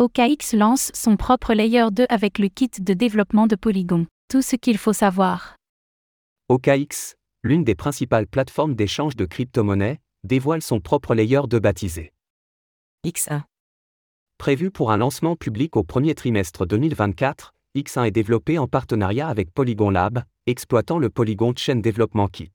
OKX 0.00 0.54
lance 0.54 0.90
son 0.94 1.18
propre 1.18 1.52
Layer 1.52 1.84
2 1.92 2.06
avec 2.08 2.38
le 2.38 2.48
kit 2.48 2.70
de 2.80 2.94
développement 2.94 3.46
de 3.46 3.54
Polygon. 3.54 4.06
Tout 4.30 4.40
ce 4.40 4.56
qu'il 4.56 4.78
faut 4.78 4.94
savoir. 4.94 5.56
OKX, 6.48 7.16
l'une 7.42 7.64
des 7.64 7.74
principales 7.74 8.26
plateformes 8.26 8.74
d'échange 8.74 9.14
de 9.14 9.26
crypto-monnaies, 9.26 9.98
dévoile 10.24 10.62
son 10.62 10.80
propre 10.80 11.14
Layer 11.14 11.42
2 11.46 11.60
baptisé 11.60 12.12
X1. 13.06 13.42
Prévu 14.38 14.70
pour 14.70 14.90
un 14.90 14.96
lancement 14.96 15.36
public 15.36 15.76
au 15.76 15.84
premier 15.84 16.14
trimestre 16.14 16.64
2024, 16.64 17.52
X1 17.76 18.06
est 18.06 18.10
développé 18.10 18.56
en 18.56 18.68
partenariat 18.68 19.28
avec 19.28 19.52
Polygon 19.52 19.90
Lab, 19.90 20.24
exploitant 20.46 20.98
le 20.98 21.10
Polygon 21.10 21.52
Chain 21.54 21.76
Development 21.76 22.28
Kit. 22.28 22.54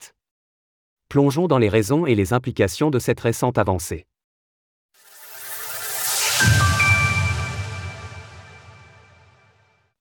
Plongeons 1.09 1.45
dans 1.45 1.59
les 1.59 1.69
raisons 1.69 2.07
et 2.07 2.15
les 2.15 2.33
implications 2.33 2.89
de 2.89 2.97
cette 2.97 3.19
récente 3.19 3.59
avancée. 3.59 4.07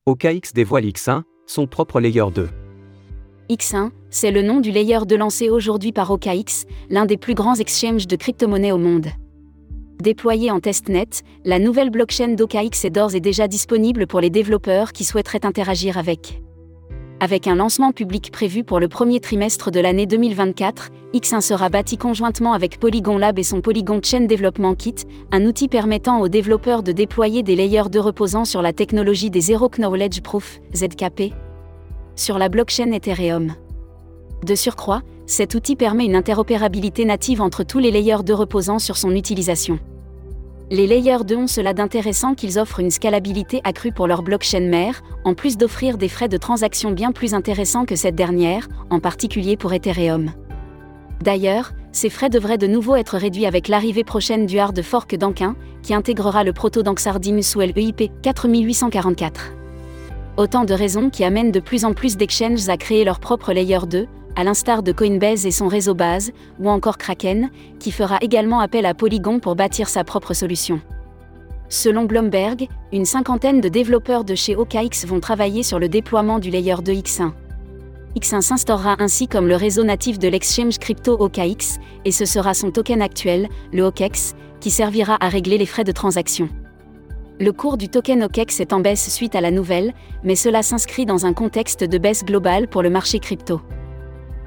OKX 0.07 0.53
dévoile 0.53 0.85
X1, 0.85 1.23
son 1.47 1.67
propre 1.67 1.99
layer 1.99 2.27
2. 2.31 2.51
X1, 3.49 3.91
c'est 4.11 4.31
le 4.31 4.43
nom 4.43 4.61
du 4.61 4.71
layer 4.71 4.99
2 5.09 5.17
lancé 5.17 5.49
aujourd'hui 5.49 5.93
par 5.93 6.11
OKX, 6.11 6.67
l'un 6.91 7.07
des 7.07 7.17
plus 7.17 7.33
grands 7.33 7.55
exchanges 7.55 8.07
de 8.07 8.15
crypto-monnaies 8.15 8.73
au 8.73 8.77
monde. 8.77 9.07
Déployée 10.03 10.51
en 10.51 10.61
testnet, 10.61 11.09
la 11.47 11.59
nouvelle 11.59 11.89
blockchain 11.89 12.35
d'OKX 12.35 12.85
est 12.85 12.91
d'ores 12.91 13.15
et 13.15 13.21
déjà 13.21 13.49
disponible 13.49 14.07
pour 14.07 14.21
les 14.21 14.29
développeurs 14.29 14.93
qui 14.93 15.05
souhaiteraient 15.05 15.47
interagir 15.47 15.97
avec. 15.97 16.43
Avec 17.25 17.47
un 17.47 17.55
lancement 17.55 17.93
public 17.93 18.31
prévu 18.31 18.65
pour 18.65 18.79
le 18.79 18.87
premier 18.87 19.19
trimestre 19.19 19.71
de 19.71 19.81
l'année 19.81 20.05
2024, 20.05 20.91
X1 21.15 21.41
sera 21.41 21.71
bâti 21.71 21.97
conjointement 21.97 22.53
avec 22.53 22.79
Polygon 22.79 23.17
Lab 23.17 23.39
et 23.39 23.43
son 23.43 23.63
Polygon 23.63 23.99
Chain 24.05 24.27
Development 24.27 24.75
Kit, 24.75 24.97
un 25.33 25.47
outil 25.47 25.69
permettant 25.69 26.21
aux 26.21 26.29
développeurs 26.29 26.83
de 26.83 26.93
déployer 26.93 27.43
des 27.43 27.57
layers 27.57 27.89
de 27.91 27.99
reposant 27.99 28.45
sur 28.45 28.61
la 28.61 28.75
technologie 28.75 29.31
des 29.31 29.41
Zero 29.41 29.71
Knowledge 29.71 30.21
Proof, 30.21 30.61
ZKP, 30.77 31.33
sur 32.15 32.37
la 32.37 32.51
blockchain 32.51 32.93
Ethereum. 32.93 33.55
De 34.45 34.55
surcroît, 34.55 35.01
cet 35.25 35.55
outil 35.55 35.77
permet 35.77 36.05
une 36.05 36.17
interopérabilité 36.17 37.07
native 37.07 37.41
entre 37.41 37.65
tous 37.65 37.79
les 37.79 37.91
layers 37.91 38.23
de 38.23 38.35
reposant 38.35 38.79
sur 38.79 38.99
son 38.99 39.13
utilisation. 39.13 39.79
Les 40.71 40.87
layers 40.87 41.25
2 41.27 41.37
ont 41.37 41.47
cela 41.47 41.75
d'intéressant 41.75 42.35
qu'ils 42.35 42.59
offrent 42.59 42.81
une 42.81 42.91
scalabilité 42.91 43.61
accrue 43.65 43.93
pour 43.93 44.07
leur 44.07 44.23
blockchain 44.23 44.61
mère, 44.61 45.03
en 45.25 45.35
plus 45.35 45.59
d'offrir 45.59 45.99
des 45.99 46.09
frais 46.09 46.29
de 46.29 46.39
transaction 46.39 46.91
bien 46.91 47.13
plus 47.13 47.35
intéressants 47.35 47.85
que 47.85 47.97
cette 47.97 48.15
dernière, 48.15 48.67
en 48.89 48.99
particulier 48.99 49.59
pour 49.59 49.75
Ethereum. 49.75 50.33
D'ailleurs, 51.23 51.73
ces 51.93 52.09
frais 52.09 52.31
devraient 52.31 52.59
de 52.59 52.67
nouveau 52.67 52.97
être 52.97 53.19
réduits 53.19 53.45
avec 53.45 53.69
l'arrivée 53.69 54.05
prochaine 54.05 54.47
du 54.47 54.59
hard 54.59 54.81
fork 54.81 55.15
d'Ankin, 55.17 55.55
qui 55.83 55.93
intégrera 55.93 56.45
le 56.45 56.55
proto-Danxardimus 56.55 57.55
ou 57.57 57.61
l'EIP 57.61 58.11
4844. 58.23 59.53
Autant 60.39 60.65
de 60.65 60.75
raisons 60.75 61.11
qui 61.11 61.25
amènent 61.25 61.53
de 61.53 61.61
plus 61.61 61.85
en 61.85 61.93
plus 61.93 62.17
d'exchanges 62.17 62.69
à 62.71 62.79
créer 62.79 63.05
leur 63.05 63.21
propre 63.21 63.53
layer 63.53 63.87
2, 63.87 64.07
à 64.37 64.45
l'instar 64.45 64.83
de 64.83 64.93
Coinbase 64.93 65.47
et 65.47 65.51
son 65.51 65.69
réseau 65.69 65.95
base, 65.95 66.33
ou 66.59 66.69
encore 66.69 66.99
Kraken, 66.99 67.51
qui 67.79 67.91
fera 67.91 68.19
également 68.21 68.61
appel 68.61 68.87
à 68.87 68.95
Polygon 68.95 69.39
pour 69.39 69.57
bâtir 69.57 69.89
sa 69.89 70.05
propre 70.05 70.35
solution. 70.35 70.81
Selon 71.69 72.05
Bloomberg, 72.05 72.69
une 72.93 73.05
cinquantaine 73.05 73.61
de 73.61 73.69
développeurs 73.69 74.25
de 74.25 74.35
chez 74.35 74.55
OKX 74.55 75.07
vont 75.07 75.21
travailler 75.21 75.63
sur 75.63 75.79
le 75.79 75.89
déploiement 75.89 76.39
du 76.39 76.51
layer 76.51 76.77
2 76.85 76.93
X1. 76.93 77.33
X1 78.17 78.43
s'instaurera 78.43 78.97
ainsi 79.01 79.27
comme 79.27 79.49
le 79.49 79.57
réseau 79.57 79.83
natif 79.83 80.19
de 80.19 80.29
l'exchange 80.29 80.79
crypto 80.79 81.17
OKX, 81.19 81.79
et 82.05 82.13
ce 82.13 82.25
sera 82.25 82.55
son 82.55 82.71
token 82.71 83.03
actuel, 83.03 83.49
le 83.73 83.83
OKEX, 83.85 84.35
qui 84.61 84.71
servira 84.71 85.17
à 85.21 85.29
régler 85.29 85.59
les 85.59 85.67
frais 85.67 85.85
de 85.85 85.93
transaction. 85.93 86.49
Le 87.41 87.51
cours 87.53 87.77
du 87.77 87.89
token 87.89 88.23
OKEX 88.23 88.61
est 88.61 88.73
en 88.73 88.79
baisse 88.79 89.13
suite 89.13 89.35
à 89.35 89.41
la 89.41 89.51
nouvelle, 89.51 89.93
mais 90.23 90.37
cela 90.37 90.63
s'inscrit 90.63 91.07
dans 91.07 91.27
un 91.27 91.33
contexte 91.33 91.83
de 91.83 91.99
baisse 91.99 92.25
globale 92.25 92.69
pour 92.69 92.83
le 92.83 92.91
marché 92.91 93.19
crypto. 93.19 93.61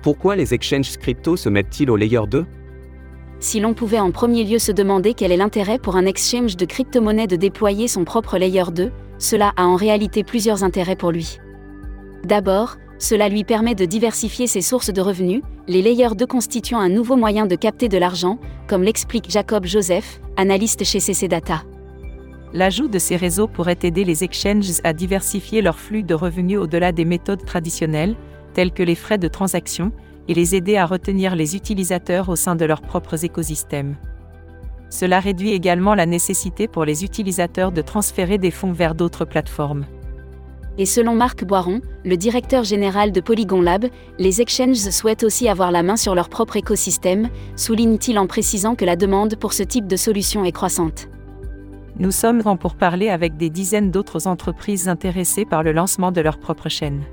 Pourquoi 0.08 0.38
les 0.38 0.54
exchanges 0.54 0.96
crypto 0.96 1.36
se 1.36 1.50
mettent-ils 1.50 1.92
au 1.92 1.98
layer 1.98 2.22
2 2.32 2.46
Si 3.42 3.60
l'on 3.60 3.74
pouvait 3.74 4.00
en 4.00 4.12
premier 4.12 4.46
lieu 4.46 4.58
se 4.58 4.72
demander 4.72 5.14
quel 5.14 5.34
est 5.34 5.36
l'intérêt 5.36 5.80
pour 5.80 5.98
un 5.98 6.06
exchange 6.06 6.56
de 6.56 6.64
crypto-monnaie 6.64 7.28
de 7.28 7.36
déployer 7.36 7.90
son 7.90 8.06
propre 8.06 8.38
layer 8.38 8.64
2, 8.74 8.90
cela 9.18 9.52
a 9.58 9.66
en 9.66 9.76
réalité 9.76 10.24
plusieurs 10.24 10.64
intérêts 10.64 10.96
pour 10.96 11.12
lui. 11.12 11.40
D'abord, 12.24 12.78
cela 13.00 13.28
lui 13.28 13.44
permet 13.44 13.76
de 13.76 13.84
diversifier 13.84 14.48
ses 14.48 14.62
sources 14.62 14.94
de 14.94 15.02
revenus, 15.02 15.42
les 15.68 15.82
layers 15.82 16.16
2 16.16 16.26
constituant 16.26 16.80
un 16.80 16.88
nouveau 16.88 17.18
moyen 17.18 17.46
de 17.46 17.58
capter 17.58 17.90
de 17.90 17.98
l'argent, 17.98 18.40
comme 18.70 18.84
l'explique 18.84 19.30
Jacob 19.30 19.66
Joseph, 19.66 20.22
analyste 20.38 20.86
chez 20.86 21.02
CC 21.02 21.28
Data. 21.28 21.64
L'ajout 22.54 22.88
de 22.88 22.98
ces 22.98 23.18
réseaux 23.18 23.50
pourrait 23.50 23.80
aider 23.84 24.06
les 24.06 24.24
exchanges 24.24 24.80
à 24.86 24.94
diversifier 24.94 25.62
leur 25.62 25.78
flux 25.78 26.04
de 26.04 26.14
revenus 26.14 26.60
au-delà 26.60 26.94
des 26.94 27.04
méthodes 27.04 27.44
traditionnelles, 27.44 28.16
tels 28.58 28.72
que 28.72 28.82
les 28.82 28.96
frais 28.96 29.20
de 29.20 29.28
transaction, 29.28 29.92
et 30.28 30.34
les 30.34 30.56
aider 30.56 30.78
à 30.78 30.88
retenir 30.88 31.36
les 31.36 31.56
utilisateurs 31.56 32.28
au 32.28 32.36
sein 32.36 32.56
de 32.56 32.66
leurs 32.66 32.82
propres 32.82 33.24
écosystèmes. 33.24 33.96
Cela 34.90 35.20
réduit 35.20 35.52
également 35.52 35.94
la 35.94 36.08
nécessité 36.08 36.68
pour 36.68 36.84
les 36.84 37.04
utilisateurs 37.04 37.72
de 37.72 37.84
transférer 37.84 38.40
des 38.40 38.50
fonds 38.50 38.72
vers 38.72 38.96
d'autres 38.96 39.26
plateformes. 39.26 39.86
Et 40.80 40.88
selon 40.88 41.14
Marc 41.14 41.46
Boiron, 41.46 41.82
le 42.04 42.18
directeur 42.18 42.64
général 42.64 43.12
de 43.12 43.22
Polygon 43.22 43.62
Lab, 43.62 43.86
les 44.18 44.42
exchanges 44.42 44.90
souhaitent 44.90 45.24
aussi 45.24 45.48
avoir 45.48 45.72
la 45.72 45.84
main 45.84 45.96
sur 45.96 46.16
leur 46.16 46.28
propre 46.28 46.56
écosystème, 46.56 47.30
souligne-t-il 47.58 48.18
en 48.18 48.26
précisant 48.26 48.74
que 48.74 48.86
la 48.86 48.96
demande 48.96 49.36
pour 49.36 49.54
ce 49.54 49.62
type 49.62 49.86
de 49.86 49.98
solution 49.98 50.44
est 50.46 50.52
croissante. 50.52 51.10
Nous 52.00 52.12
sommes 52.12 52.42
en 52.46 52.58
pour 52.58 52.74
parler 52.74 53.10
avec 53.10 53.38
des 53.38 53.52
dizaines 53.52 53.92
d'autres 53.92 54.26
entreprises 54.26 54.90
intéressées 54.90 55.46
par 55.46 55.62
le 55.62 55.74
lancement 55.74 56.12
de 56.12 56.22
leur 56.22 56.40
propre 56.40 56.70
chaîne. 56.70 57.04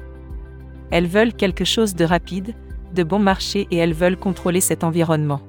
Elles 0.94 1.08
veulent 1.08 1.34
quelque 1.34 1.64
chose 1.64 1.96
de 1.96 2.04
rapide, 2.04 2.54
de 2.94 3.02
bon 3.02 3.18
marché 3.18 3.66
et 3.72 3.78
elles 3.78 3.92
veulent 3.92 4.16
contrôler 4.16 4.60
cet 4.60 4.84
environnement. 4.84 5.40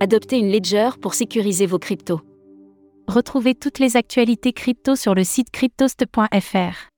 Adoptez 0.00 0.36
une 0.36 0.52
ledger 0.52 0.90
pour 1.00 1.14
sécuriser 1.14 1.64
vos 1.64 1.78
cryptos. 1.78 2.20
Retrouvez 3.08 3.54
toutes 3.54 3.78
les 3.78 3.96
actualités 3.96 4.52
crypto 4.52 4.96
sur 4.96 5.14
le 5.14 5.24
site 5.24 5.50
cryptost.fr. 5.50 6.90